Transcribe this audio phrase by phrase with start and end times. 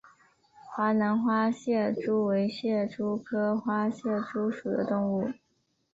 [0.73, 5.31] 华南花蟹蛛为蟹蛛科花蟹蛛属的动物。